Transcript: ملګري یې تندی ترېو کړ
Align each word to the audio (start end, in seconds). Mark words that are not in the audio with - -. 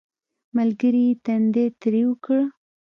ملګري 0.57 1.03
یې 1.09 1.19
تندی 1.25 1.65
ترېو 1.81 2.11
کړ 2.23 2.39